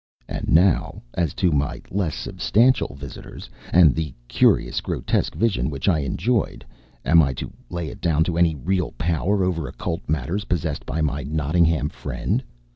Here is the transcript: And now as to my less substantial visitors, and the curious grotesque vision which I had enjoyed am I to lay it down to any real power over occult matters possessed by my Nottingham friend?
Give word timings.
And 0.27 0.47
now 0.49 1.03
as 1.13 1.35
to 1.35 1.51
my 1.51 1.79
less 1.91 2.15
substantial 2.15 2.95
visitors, 2.95 3.51
and 3.71 3.93
the 3.93 4.15
curious 4.27 4.81
grotesque 4.81 5.35
vision 5.35 5.69
which 5.69 5.87
I 5.87 6.01
had 6.01 6.09
enjoyed 6.09 6.65
am 7.05 7.21
I 7.21 7.33
to 7.33 7.53
lay 7.69 7.89
it 7.89 8.01
down 8.01 8.23
to 8.23 8.35
any 8.35 8.55
real 8.55 8.93
power 8.97 9.43
over 9.43 9.67
occult 9.67 10.01
matters 10.09 10.45
possessed 10.45 10.87
by 10.87 11.01
my 11.01 11.21
Nottingham 11.21 11.89
friend? 11.89 12.43